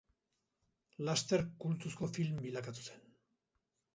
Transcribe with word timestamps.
Laster 1.09 1.43
kultuzko 1.65 2.09
film 2.15 2.41
bilakatu 2.45 2.87
zen. 2.93 3.05